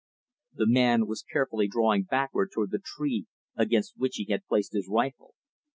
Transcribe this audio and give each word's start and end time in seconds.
The 0.55 0.65
man 0.67 1.05
was 1.05 1.21
carefully 1.21 1.67
drawing 1.67 2.05
backward 2.05 2.49
toward 2.55 2.71
the 2.71 2.81
tree 2.83 3.27
against 3.55 3.95
which 3.99 4.15
he 4.15 4.25
had 4.31 4.47
placed 4.47 4.73
his 4.73 4.87
rifle. 4.89 5.35